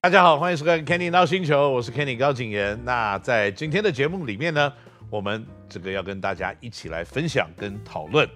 [0.00, 2.78] 大家好，欢迎收看 Kenny NOW 星球，我是 Kenny 高景言。
[2.84, 4.72] 那在今天的节目里面呢，
[5.10, 8.26] 我们这个要跟大家一起来分享跟讨论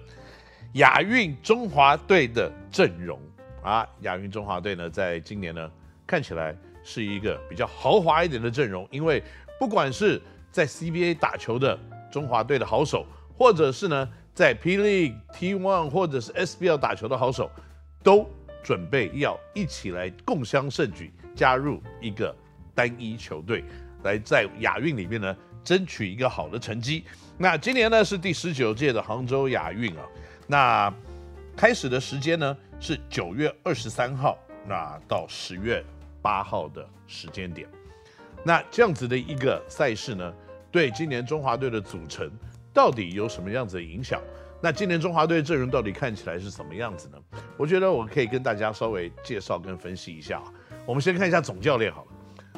[0.73, 3.17] 亚运中华队的阵容
[3.63, 3.87] 啊。
[4.01, 5.71] 亚运中华队呢，在今年呢，
[6.05, 6.53] 看起来
[6.83, 9.23] 是一个比较豪华一点的阵容，因为
[9.57, 10.21] 不管是
[10.51, 11.79] 在 CBA 打球的
[12.11, 13.05] 中华队的好手，
[13.37, 17.49] 或者是呢在 P League T1 或者是 SBL 打球的好手，
[18.03, 18.29] 都
[18.61, 21.09] 准备要一起来共襄盛举。
[21.35, 22.35] 加入一个
[22.75, 23.63] 单一球队，
[24.03, 27.03] 来在亚运里面呢争取一个好的成绩。
[27.37, 30.05] 那今年呢是第十九届的杭州亚运啊。
[30.47, 30.93] 那
[31.55, 35.83] 开始的时间呢是九月二十三号，那到十月
[36.21, 37.67] 八号的时间点。
[38.43, 40.33] 那这样子的一个赛事呢，
[40.71, 42.29] 对今年中华队的组成
[42.73, 44.21] 到底有什么样子的影响？
[44.61, 47.17] 那今年中华队阵容到底看起来是什么样子呢？
[47.57, 50.41] 我觉得我可以跟大家稍微介绍跟分析一下。
[50.85, 52.11] 我们先看一下总教练好了，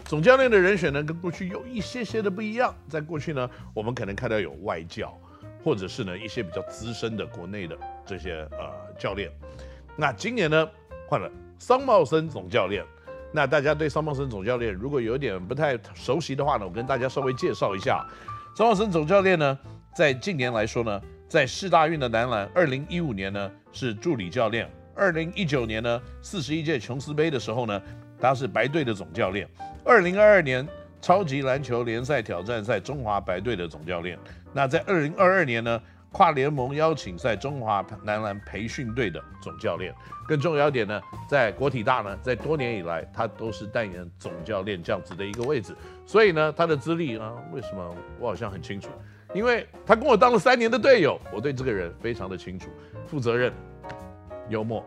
[0.03, 2.73] 总教练的人选呢，跟过去有一些些的不一样。
[2.89, 5.15] 在过去呢，我们可能看到有外教，
[5.63, 9.31] 或者是呢一些比较资深的国内的这些呃教练。
[9.95, 10.67] 那今年呢
[11.07, 12.83] 换了桑茂森总教练。
[13.31, 18.03] 那大家对桑茂森总教练如果有点不太熟悉的话呢，我跟大家稍微介绍一下，
[18.55, 19.59] 桑茂森总教练呢，
[19.93, 27.79] 在近年来说呢，在世大运的男篮，二零一五年呢是助理教练，二零一九年呢四十一届琼斯杯的时候呢。
[28.25, 29.47] 他是白队的总教练，
[29.83, 30.67] 二零二二年
[30.99, 34.17] 超级篮球联赛挑战赛中华白队的总教练。
[34.51, 35.79] 那在二零二二年呢，
[36.11, 39.93] 跨联盟邀请赛中华男篮培训队的总教练。
[40.27, 45.75] 更重要一点呢，在国体大呢，在多年以来他都是担任总教练这样子的一个位置。
[46.03, 48.89] 所以呢，他的资历啊，为什么我好像很清楚？
[49.35, 52.69] 因为他跟我当了三年的队友，我对这个人非常的清楚，
[53.05, 53.53] 负责任、
[54.49, 54.83] 幽默。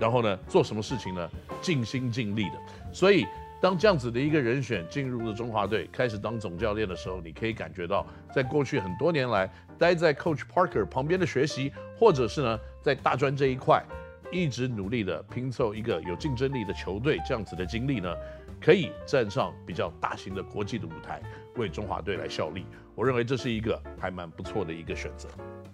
[0.00, 1.30] 然后呢，做什么事情呢？
[1.60, 2.54] 尽心尽力的。
[2.90, 3.26] 所以，
[3.60, 9.48] 当这样子的一个人选进入了中华队，开始当总教练的时候，你可以感觉到，在过去很多年来，
[9.78, 13.84] 待在 Coach Parker 旁边的学习，或者是呢，在大专这一块，
[14.32, 18.10] 一直努力的拼凑一个有竞争力的球队，这样子的经历呢，
[18.58, 21.20] 可以站上比较大型的国际的舞台，
[21.56, 22.64] 为中华队来效力。
[22.94, 25.28] 我认为这是一个还蛮不错的一个选择。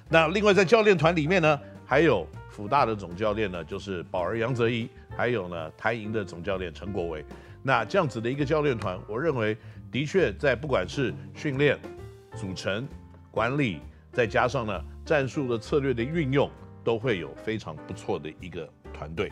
[0.09, 7.25] 那另外在教练团里面呢，还有辅大的总教练呢，就是宝儿杨泽一，还有呢台银的总教练陈国维。
[7.63, 9.57] 那这样子的一个教练团，我认为
[9.91, 11.79] 的确在不管是训练、
[12.35, 12.87] 组成、
[13.31, 13.81] 管理，
[14.13, 16.51] 再加上呢战术的策略的运用，
[16.83, 19.31] 都会有非常不错的一个团队。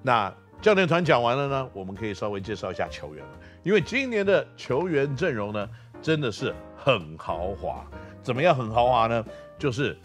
[0.00, 0.32] 那
[0.62, 3.32] 教练团讲完了呢，我们可以稍微介绍一下球员了，
[3.64, 5.68] 因为今年的球员阵容呢，
[6.00, 7.84] 真的是很豪华。
[8.22, 9.24] 怎么样很豪华呢？
[9.58, 9.96] 就是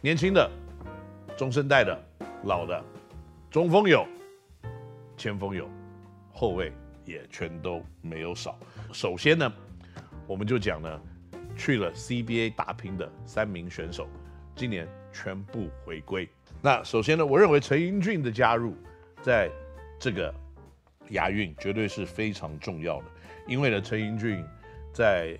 [0.00, 0.48] 年轻的。
[1.42, 2.00] 中生代的、
[2.44, 2.84] 老的，
[3.50, 4.06] 中锋有，
[5.16, 5.68] 前锋有，
[6.32, 6.72] 后卫
[7.04, 8.56] 也全都没有少。
[8.92, 9.52] 首先呢，
[10.24, 11.02] 我们就讲呢，
[11.56, 14.06] 去了 CBA 打拼的三名选手，
[14.54, 16.28] 今年全部回归。
[16.60, 18.76] 那首先呢，我认为陈英俊的加入，
[19.20, 19.50] 在
[19.98, 20.32] 这个
[21.08, 23.06] 亚运绝对是非常重要的，
[23.48, 24.44] 因为呢，陈英俊
[24.92, 25.36] 在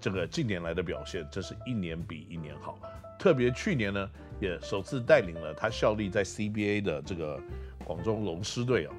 [0.00, 2.76] 这个近年来的表现，这是一年比一年好。
[3.16, 7.40] 特别去年呢，也首次带领了他效力在 CBA 的这个
[7.84, 8.90] 广州龙狮队哦，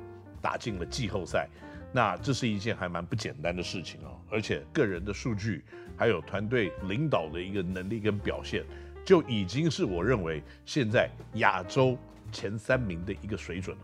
[0.41, 1.47] 打进了季后赛。
[1.93, 5.63] 那这是一件还蛮不简单的事情哦，而且个人的数据
[5.97, 8.63] 还有团队领导的一个能力跟表现，
[9.05, 11.97] 就已经是我认为现在亚洲
[12.31, 13.83] 前三名的一个水准了。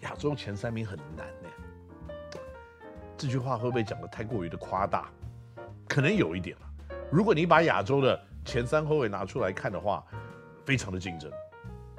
[0.00, 2.40] 亚洲前三名很难呢，
[3.18, 5.10] 这句话会不会讲得太过于的夸大？
[5.86, 6.96] 可能有一点了。
[7.10, 10.02] 如果你把亚洲的前三后卫拿出来看的话，
[10.64, 11.30] 非常的竞争。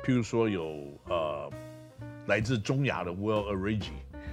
[0.03, 1.50] 譬如说有呃
[2.28, 3.91] 来自中亚的 Will Arigi，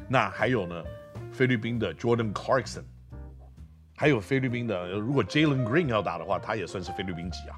[0.09, 0.85] 那还有呢
[1.33, 2.83] 菲律宾的 Jordan Clarkson，
[3.97, 7.57] 还有菲律宾的如果 Jalen Green 要打的话，他也算是菲律宾籍啊。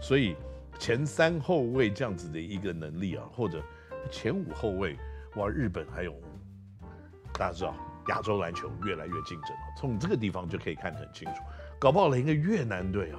[0.00, 0.36] 所以
[0.78, 3.62] 前三后卫这样子的一个能力啊，或者
[4.10, 4.96] 前五后卫，
[5.36, 6.14] 哇，日本还有
[7.32, 7.74] 大家知道
[8.08, 11.40] 亚洲篮球越来越竞争了，从这个地方就可以看得很清楚。
[11.78, 13.18] 搞不好连一个越南队啊。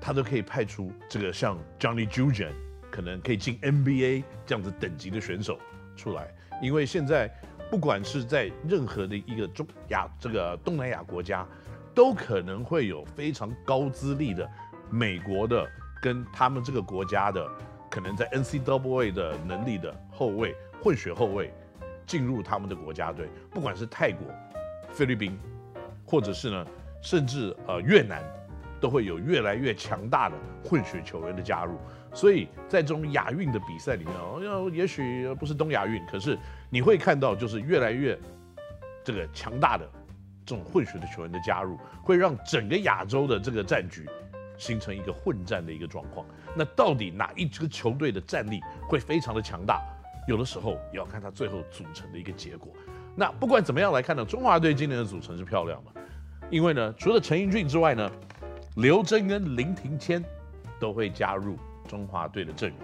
[0.00, 2.52] 他都可以派出这个像 Johnny Juzang
[2.90, 5.58] 可能可以进 NBA 这样子等级的选手
[5.96, 6.32] 出来，
[6.62, 7.30] 因为现在
[7.70, 11.46] 不管是在任何的一个中亚这个东南亚国家，
[11.94, 14.48] 都可能会有非常高资历的
[14.90, 15.68] 美国的
[16.00, 17.46] 跟他们这个国家的
[17.90, 21.52] 可能在 NCAA 的能力的后卫混血后卫
[22.06, 24.28] 进入他们的国家队，不管是泰国、
[24.92, 25.36] 菲律宾，
[26.04, 26.66] 或者是呢，
[27.02, 28.22] 甚至呃越南。
[28.80, 31.78] 都会有越来越强大的混血球员的加入，
[32.12, 36.38] 所以在这种亚运的比赛里面哦，要也许不是东亚运，可是
[36.70, 38.18] 你会看到就是越来越
[39.02, 39.88] 这个强大的
[40.44, 44.06] 这种混血的球员的加入，会让整个亚洲的这个战局
[44.58, 46.26] 形成一个混战的一个状况。
[46.54, 49.80] 那到底哪一支球队的战力会非常的强大？
[50.26, 52.72] 有的时候也要看他最后组成的一个结果。
[53.14, 56.00] 那不管怎么样来看呢，中华队今年的组成是漂亮的，
[56.50, 58.10] 因为呢，除了陈英俊之外呢，
[58.76, 60.22] 刘铮跟林庭谦
[60.78, 61.56] 都会加入
[61.88, 62.78] 中华队的阵容。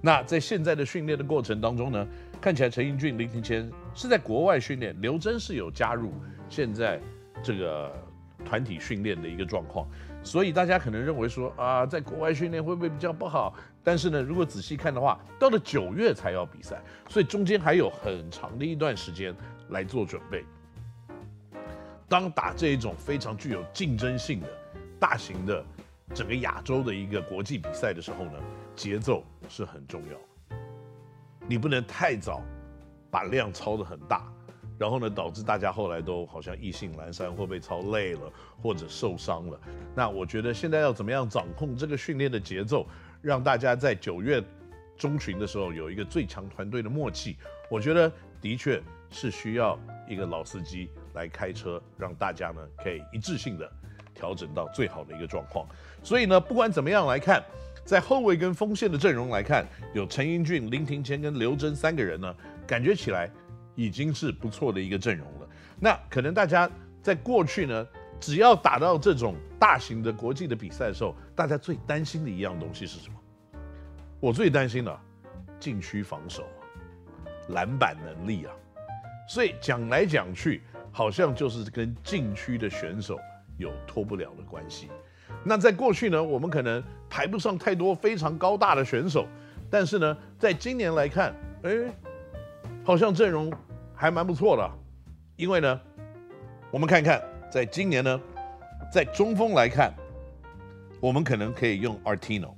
[0.00, 2.06] 那在现在的训练的过程当中呢，
[2.38, 6.12] 看起来陈英俊、林庭谦是在国外训练，刘铮是有加入
[6.50, 7.00] 现在
[7.42, 7.90] 这个
[8.44, 9.88] 团体训练的一个状况，
[10.22, 13.54] 所以大家可能认为说啊，在国外训练会不会比较不好？
[13.82, 16.78] 但是呢，如果仔细看的话，到了九月才要比赛，
[17.08, 19.34] 所以中间还有很长的一段时间
[19.70, 20.44] 来做准备。
[22.06, 24.46] 当打这一种非常具有竞争性的
[24.98, 25.64] 大型的
[26.14, 28.32] 整个亚洲的一个国际比赛的时候呢，
[28.74, 30.58] 节奏是很重要。
[31.46, 32.42] 你不能太早
[33.10, 34.30] 把量操得很大，
[34.78, 39.60] 然后呢，导致大家后来都好像意兴阑珊，或被操累了或者受伤了。
[39.94, 42.86] 那我觉得现在要怎么样掌控这个训练的节奏，
[43.22, 44.42] 让大家在九月
[44.96, 47.36] 中旬的时候有一个最强团队的默契，
[47.70, 53.72] 我觉得的确是需要一个老司机来开车，让大家呢可以一致性的
[54.18, 55.64] 调整到最好的一个状况。
[56.02, 57.40] 所以呢，不管怎么样来看。
[57.84, 62.34] 在后卫跟锋线的阵容来看，有陈英俊、林庭谦跟刘铮三个人呢，
[62.66, 63.30] 感觉起来
[63.74, 65.48] 已经是不错的一个阵容了。
[65.80, 66.68] 那可能大家
[67.02, 67.88] 在过去呢，
[68.20, 73.14] 只要打到这种大型的国际的比赛的时候，大家最担心的一样东西是什么？
[74.20, 75.00] 我最担心的
[75.58, 76.46] 禁区防守、
[77.48, 78.52] 篮板能力啊。
[79.26, 80.60] 所以讲来讲去，
[80.92, 83.18] 好像就是跟禁区的选手
[83.58, 84.88] 有脱不了的关系。
[85.44, 89.26] 那在过去呢，我们可能排不上太多非常高大的选手，
[89.70, 91.70] 但是呢，在今年来看，哎，
[92.82, 93.52] 好像阵容
[93.94, 94.70] 还蛮不错的。
[95.36, 95.80] 因为呢，
[96.70, 97.22] 我们看看，
[97.52, 98.18] 在今年呢，
[98.90, 99.92] 在中锋来看，
[101.00, 102.54] 我们可能可以用 Artino。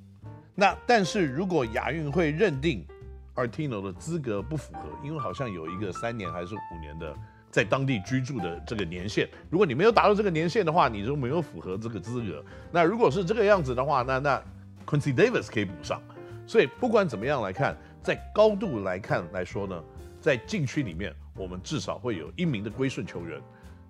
[0.55, 2.87] 那但是如果亚运会认定
[3.35, 7.14] Artino 的资格不符合，因为好像有一个三年还是五年的。
[7.50, 12.44] 在当地居住的这个年限，如果你没有达到这个年限的话，你就没有符合这个资格。
[12.70, 14.43] 那如果是这个样子的话，那那
[14.87, 16.00] Quincy Davis 可以补上。
[16.47, 19.82] 所以不管怎么样来看，在高度来看来说呢，
[20.20, 23.41] 在禁区里面，我们至少会有一名的归顺球员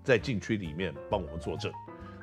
[0.02, 1.70] 在禁区里面帮我们作证。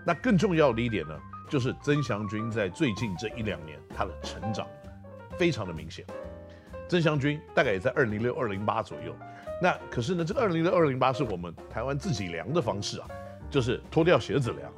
[0.06, 1.16] 那更重要的一点呢，
[1.50, 4.68] 就是曾祥军在最近这一两年他的成长
[5.38, 6.04] 非常的明显。
[6.88, 9.16] 曾祥军大概也在二零六二零八左右。
[9.60, 13.08] 那可是呢，这个二零六二零八是我们台湾自己量的方式啊，
[13.50, 14.72] 就是脱掉鞋子量。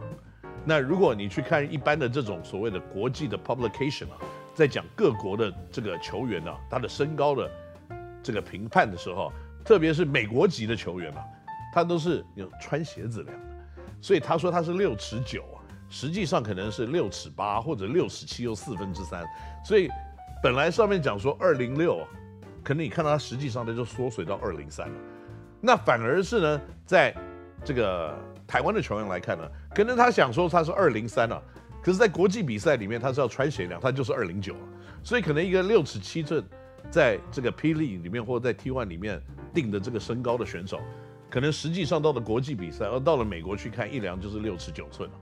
[0.63, 4.17] 那如果你去看一般的这种所谓的国际的 publication 啊，
[4.53, 7.51] 在讲各国的这个球员啊，他的身高的
[8.23, 9.33] 这个评判的时候，
[9.65, 11.25] 特别是美国籍的球员啊，
[11.73, 13.45] 他都是有穿鞋子量的。
[14.01, 15.59] 所以他说他是六尺九啊，
[15.89, 19.25] 实际上可能是六尺八或者六尺七又四分之三。
[19.65, 19.89] 所以
[20.41, 22.07] 本来上面讲说二零六。
[22.63, 24.95] 可能你看到他实际上他就缩水到二零三了，
[25.61, 27.15] 那反而是呢，在
[27.63, 28.17] 这个
[28.47, 31.41] 台湾的球员来看呢，可能他想说他是二零三了，
[31.81, 34.59] 可是，在国际比赛里面他是要穿鞋量，他就是二零九了，
[35.03, 36.43] 所以可能一个六尺七寸，
[36.89, 39.21] 在这个霹雳里面或者在 T one 里面
[39.53, 40.79] 定的这个身高的选手，
[41.29, 45.15] 可能实际上到了国际比赛，而到了美国去看一量就是六尺九寸了。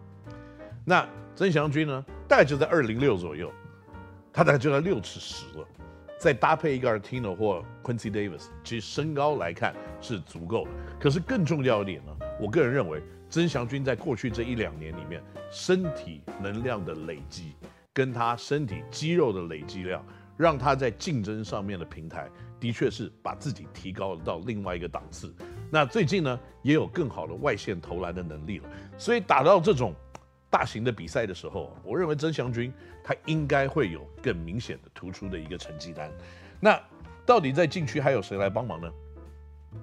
[0.85, 3.51] 那曾祥军呢，大概就在二零六左右，
[4.31, 5.67] 他大概就在六尺十了。
[6.19, 10.71] 再搭配一个 Artino 或 Quincy Davis，其实身高来看是足够的。
[10.99, 15.21] 可是更重要一点呢，我个人认为曾祥军在过去这一两年里面，
[15.51, 17.53] 身体能量的累积，
[17.93, 20.03] 跟他身体肌肉的累积量，
[20.35, 22.27] 让他在竞争上面的平台，
[22.59, 25.33] 的确是把自己提高到另外一个档次。
[25.69, 28.69] 那最近呢，也有更好的外线投篮的能力了。
[28.97, 29.93] 所以打到这种
[30.49, 32.73] 大型的比赛的时候，我认为曾祥军。
[33.09, 36.11] 他应该会有更明显的突出的一个成绩单。
[36.59, 36.77] 那
[37.25, 38.91] 到底在禁区还有谁来帮忙呢？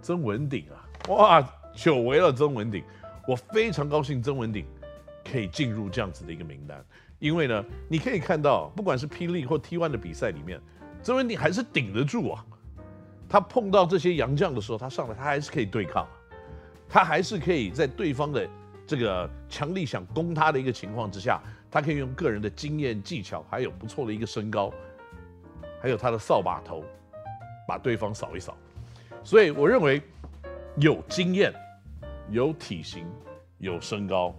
[0.02, 2.84] 曾文鼎啊，哇，久违了曾文鼎，
[3.26, 4.66] 我非常高兴曾文鼎
[5.24, 6.84] 可以进入这样子的一个名单，
[7.18, 10.60] 因为呢，你可以看到，不管是霹雳或 T1 的比赛里面，
[11.02, 12.44] 曾文鼎还是顶得住啊。
[13.26, 16.06] 他碰到这些洋将的时候，他上来他还是可以对抗，
[16.90, 18.46] 他还是可以在对方的
[18.86, 21.40] 这个强力想攻他的一个情况之下。
[21.70, 24.72] 他可以用个人的经验技巧，还有不错的一个身高，
[25.82, 26.84] 还有他的扫把头，
[27.66, 28.56] 把对方扫一扫。
[29.24, 30.00] 所以我认为
[30.76, 31.52] 有经验、
[32.30, 33.04] 有体型、
[33.58, 34.32] 有身高，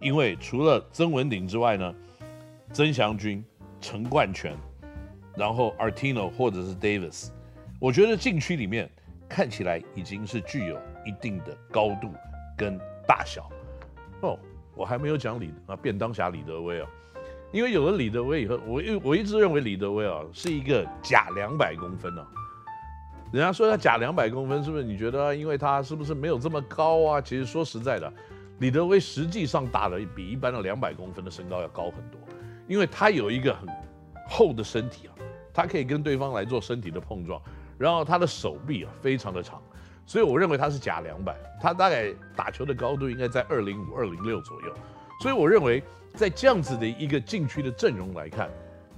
[0.00, 1.94] 因为除了曾文鼎之外呢，
[2.72, 3.44] 曾祥军、
[3.80, 4.56] 陈冠泉，
[5.36, 7.28] 然后 Artino 或者是 Davis，
[7.78, 8.90] 我觉得禁区里面
[9.28, 10.76] 看起来已经是具有
[11.06, 12.12] 一定的高度
[12.56, 12.76] 跟
[13.06, 13.48] 大小。
[14.20, 14.38] 哦，
[14.74, 16.88] 我还没有讲李啊便当侠李德威啊，
[17.52, 22.26] 因为有了李德威以后，我一我一直认为李德威啊是一个假两百公分啊。
[23.32, 24.82] 人家说他假两百公分，是不是？
[24.82, 27.20] 你觉得因为他是不是没有这么高啊？
[27.20, 28.12] 其实说实在的，
[28.58, 32.20] 李德威实际上打的比一般的两百公分的身高要高很多，
[32.66, 33.68] 因为他有一个很
[34.28, 35.14] 厚的身体啊，
[35.54, 37.40] 他可以跟对方来做身体的碰撞，
[37.78, 39.62] 然后他的手臂啊非常的长。
[40.10, 44.74] 所以我认为他是假两百，他大概打球的高度应该在二零五、二零六左右。
[45.22, 45.80] 所以我认为，
[46.16, 48.50] 在这样子的一个禁区的阵容来看，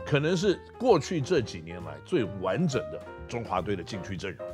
[0.06, 4.46] 可能是过去这几年来最完整的中华队的禁区阵容。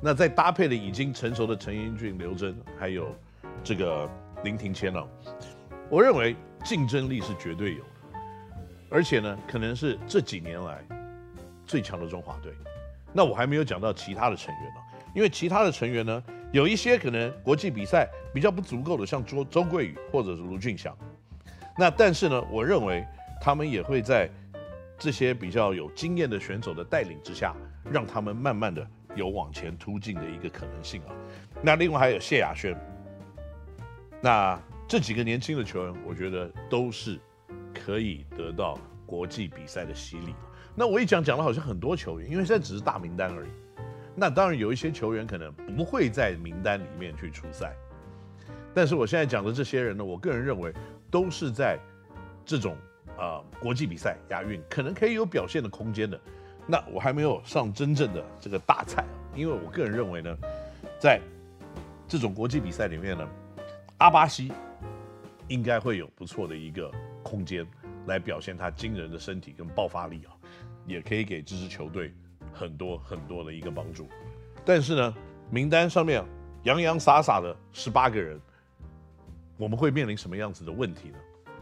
[0.00, 3.14] 那再搭配了已经成熟的陈英俊、刘铮，还有
[3.62, 4.10] 这个
[4.42, 5.06] 林庭谦呢，
[5.90, 6.34] 我认为
[6.64, 7.84] 竞争力是绝对有，
[8.88, 10.82] 而且呢，可能是这几年来
[11.66, 12.50] 最强的中华队。
[13.12, 14.80] 那我还没有讲到其他的成员呢。
[15.14, 16.22] 因为其他的成员呢，
[16.52, 20.96] 有一些可能国际比赛比较不足够的，像周周桂宇或者是卢俊翔。
[21.76, 23.04] 那但是呢，我认为
[23.40, 24.28] 他们也会在
[24.98, 27.54] 这些比较有经验的选手的带领之下，
[27.90, 31.14] 让他们慢慢的有往前突进的一个可能性啊。
[31.62, 32.76] 那另外还有谢亚轩，
[34.20, 37.18] 那这几个年轻的球员，我觉得都是
[37.72, 40.34] 可以得到国际比赛的洗礼。
[40.74, 43.48] 那我一讲讲了好像很多球员，因为现在只是大名单而已。
[44.20, 47.72] 那当然有一些球员可能不会在名单里面去出赛，
[48.74, 50.74] 但是我现在讲的这些人呢，我个人认为
[51.08, 51.78] 都是在
[52.44, 52.76] 这种
[53.16, 56.20] 啊、国际比赛亚运可能可以有表现的空间的。
[56.66, 59.04] 那我还没有上真正的这个大菜，
[59.36, 60.36] 因为我个人认为呢，
[61.00, 61.20] 在
[62.08, 63.28] 这种国际比赛里面呢，
[63.98, 64.52] 阿巴西
[65.46, 66.90] 应该会有不错的一个
[67.22, 67.64] 空间
[68.06, 70.34] 来表现他惊人的身体跟爆发力啊，
[70.86, 72.12] 也可以给这支球队。
[72.58, 74.08] 很多很多的一个帮助，
[74.64, 75.14] 但是呢，
[75.48, 76.24] 名单上面
[76.64, 78.40] 洋洋洒洒的十八个人，
[79.56, 81.18] 我们会面临什么样子的问题呢？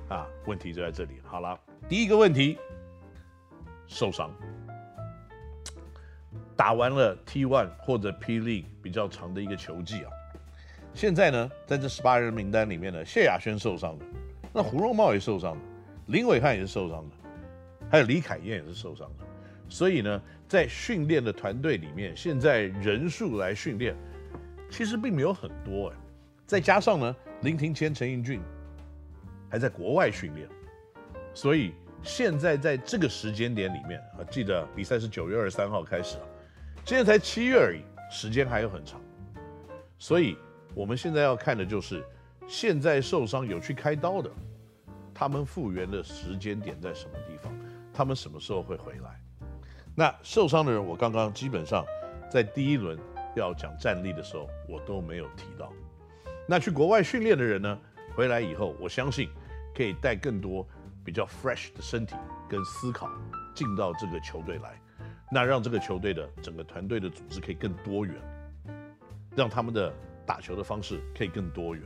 [0.08, 1.20] 啊，问题就在这里。
[1.22, 2.56] 好了，第一个问题，
[3.86, 4.34] 受伤，
[6.56, 10.10] 打完了 T one 或者 P League 比较长的一个球季啊，
[10.94, 14.04] 现在呢，在这十八人名单里面呢，谢亚轩受伤了，
[14.50, 15.62] 那胡荣茂也受伤了，
[16.06, 17.16] 林伟汉也是受伤的，
[17.90, 19.26] 还有李凯燕也是受伤的。
[19.68, 23.96] 所以呢，在训练的团队里面，现在人数来训练，
[24.70, 25.96] 其实并没有很多哎。
[26.46, 28.40] 再加上呢，林庭谦、陈英俊
[29.50, 30.48] 还在国外训练，
[31.34, 36.24] 所以现在在这个时间点里面啊，记得比赛是九月二十三号开始啊，
[36.84, 37.80] 现在才七月而已，
[38.10, 39.00] 时间还有很长。
[39.98, 40.36] 所以
[40.74, 42.04] 我们现在要看的就是，
[42.46, 44.30] 现在受伤有去开刀的，
[45.12, 47.52] 他们复原的时间点在什么地方？
[47.92, 49.20] 他们什么时候会回来？
[49.98, 51.82] 那受伤的人，我刚刚基本上
[52.30, 52.98] 在第一轮
[53.34, 55.72] 要讲战力的时候，我都没有提到。
[56.46, 57.78] 那去国外训练的人呢，
[58.14, 59.30] 回来以后，我相信
[59.74, 60.68] 可以带更多
[61.02, 62.14] 比较 fresh 的身体
[62.46, 63.08] 跟思考
[63.54, 64.78] 进到这个球队来，
[65.32, 68.14] 那让这个球队的整个团队的组织可以更多元，
[69.34, 69.90] 让他们的
[70.26, 71.82] 打球的方式可以更多元。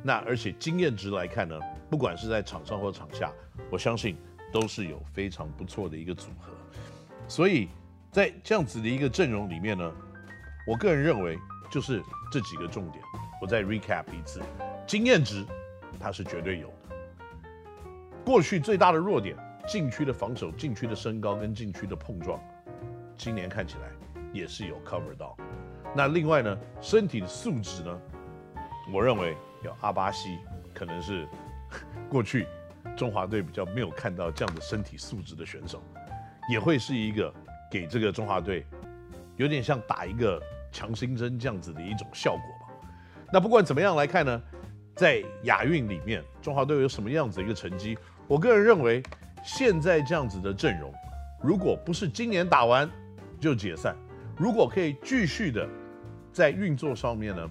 [0.00, 1.58] 那而且经验值来看呢，
[1.90, 3.32] 不管是在场上或场下，
[3.68, 4.16] 我相信。
[4.52, 6.52] 都是有非常不错的一个组合，
[7.26, 7.70] 所以
[8.10, 9.92] 在这样子的一个阵容里面呢，
[10.66, 11.38] 我个人认为
[11.70, 13.02] 就是这几个重点，
[13.40, 14.42] 我再 recap 一次，
[14.86, 15.44] 经验值
[15.98, 16.94] 它是绝对有的。
[18.24, 19.34] 过去最大的弱点，
[19.66, 22.38] 禁区的防守、禁区的身高跟禁区的碰撞，
[23.16, 23.88] 今年看起来
[24.32, 25.34] 也是有 cover 到。
[25.96, 28.00] 那另外呢，身体的素质呢，
[28.92, 30.38] 我认为有阿巴西
[30.74, 31.26] 可能是
[32.10, 32.46] 过去。
[32.96, 35.82] 中华队比较没有看到这样的身体素质的选手，
[36.48, 37.32] 也会是一个
[37.70, 38.66] 给这个中华队
[39.36, 42.74] 有点像打一个强心针这样子的一种效果吧。
[43.32, 44.42] 那不管怎么样来看呢，
[44.94, 47.96] 在亚运里面，中华队有什么样子的一个成绩？
[48.28, 49.02] 我个人认为，
[49.42, 50.92] 现在这样子的阵容，
[51.42, 52.88] 如果不是今年打完
[53.40, 53.96] 就解散，
[54.36, 55.68] 如果可以继续的
[56.30, 57.50] 在运作上面呢，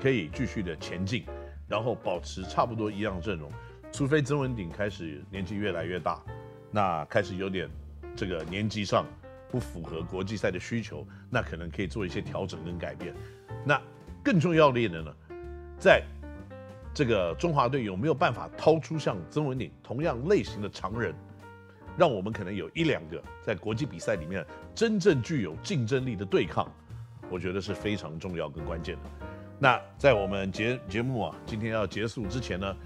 [0.00, 1.24] 可以继续的前进，
[1.68, 3.50] 然后保持差不多一样阵容。
[3.92, 6.22] 除非曾文鼎开始年纪越来越大，
[6.70, 7.68] 那开始有点
[8.14, 9.06] 这个年纪上
[9.50, 13.14] 不符合国际赛的需求，那可能可以做一些调整跟改变。
[13.64, 13.80] 那
[14.22, 15.12] 更重要的一点呢，
[15.78, 16.02] 在
[16.94, 21.14] 这个中华队有没有办法掏出像曾文鼎同样类型的长人，
[21.96, 26.70] 让我们可能有一两个在国际比赛里面真正具有竞争力的对抗，
[27.30, 29.10] 我觉得是非常重要跟关键的。
[29.58, 32.76] 那在我们节节目啊今天要结束之前呢，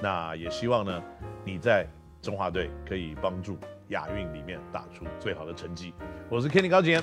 [0.00, 1.02] 那也希望呢，
[1.44, 1.86] 你在
[2.22, 5.94] 中华队可以帮助亚运里面打出最好的成绩。
[6.28, 7.02] 我是 Kenny 高杰，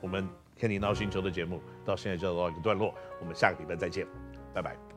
[0.00, 4.06] 我们 Kenny 闹星球的节目到现在就要到一个段落，我们下个礼拜再见，
[4.54, 4.91] 拜拜。